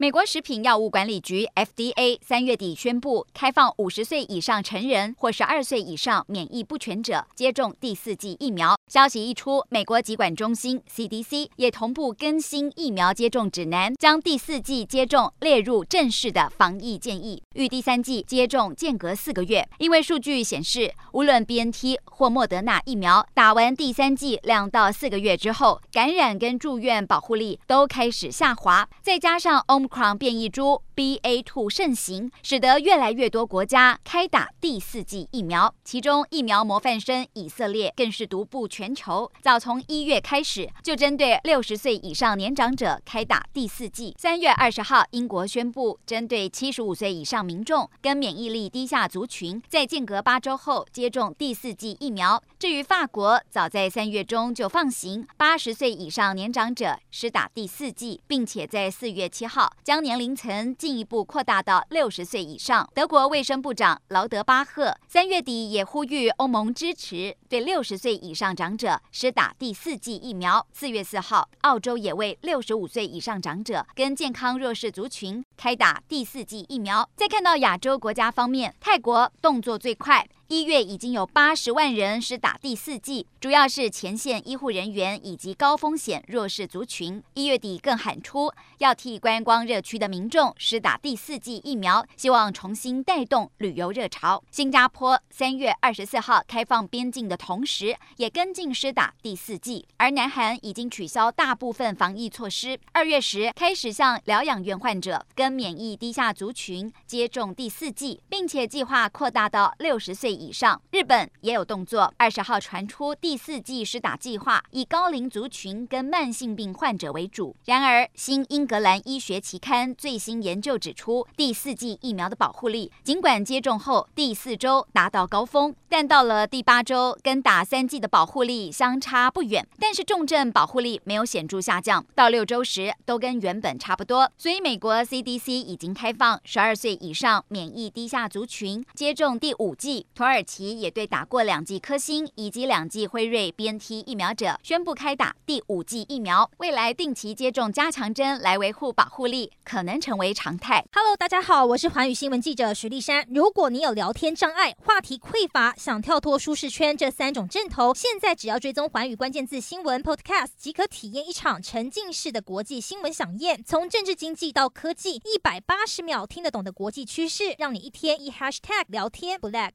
[0.00, 8.74] 美国食品药物管理局 FDA 三月底宣布开放五十岁以上成人或十二岁以上免疫不全者接种第四剂疫苗。
[8.88, 17.42] 消息一出，美国疾管中心 CDC 也同步更新疫苗接种指南，将第四剂接种列入正式的防疫建议。
[17.54, 30.80] 与第三剂接种间隔四个月，因为数据显示，无论 BNT 或莫德纳疫苗打完第三剂两到四个月之后，感染跟住院保护力都开始下滑，再加上 Om 狂变异株。
[31.00, 35.74] BA.2 盛行，使得越来越多国家开打第四剂疫苗。
[35.82, 44.14] 其中，疫苗模范生以色列更是独步全球，早从一月开始就针对六十岁以上年长者开打第四剂。
[44.18, 52.42] 三月二十号，英国宣布针对七十五岁以上民众跟免疫力低下族群，在间隔八周后接种第四剂疫苗。
[52.58, 62.90] 至于法国，早在三月中就放行八十岁以上年长者施打第四剂，并且在四月七号将年龄层进进一步扩大到六十岁以上。
[62.92, 70.66] 德国卫生部长劳德巴赫三月底也呼吁欧盟支持对六十岁以上长者施打第四剂疫苗。
[70.72, 77.08] 四月四号，澳洲也为六十五岁以上长者跟健康弱势族群开打第四剂疫苗。
[77.14, 80.26] 再看到亚洲国家方面，泰国动作最快。
[80.52, 87.22] 一月已经有八十万人施打第四剂，主要是前线医护人员以及高风险弱势族群。
[87.34, 94.42] 一月底更喊出要替观光热区的民众施打第四剂疫苗，希望重新带动旅游热潮。
[94.50, 99.86] 新加坡三月二十四号开放边境的同时，也跟进施打第四剂。
[99.98, 112.12] 而南韩已经取消大部分防疫措施，二月时开始向疗养院患者跟免疫低下族群接种第四剂，并且计划扩大到六十岁以上，日本也有动作。
[112.16, 117.54] 二十号传出第四剂施打计划，以高龄族群跟慢性病患者为主。
[117.66, 129.66] 然而，新英格兰医学期刊最新研究指出，第四剂疫苗的保护力，尽管接种后第四周达到高峰，但到了第八周，跟打三剂的保护力相差不远。
[129.78, 134.30] 但是重症保护力没有显著下降，到六周时都跟原本差不多。
[134.38, 140.06] 所以，美国 CDC 已经开放十二岁以上免疫低下族群接种第五剂。
[140.30, 150.86] 土耳其也对打过两剂科兴以及两剂辉瑞 BNT 疫苗者宣布开打第五剂疫苗，未来定期接种加强针来维护保护力，可能成为常态。
[150.92, 153.26] Hello，大家好，我是环宇新闻记者徐丽珊。
[153.28, 163.60] 如果你有聊天障碍、话题匮乏，想跳脱舒适圈这三种阵头，现在只要追踪环宇关键字新闻 Podcast，即可体验一场沉浸式的国际新闻饗宴。
[163.66, 169.68] 从政治经济到科技，一百八十秒听得懂的国际趋势，让你一天一 Hashtag 聊天不 lag。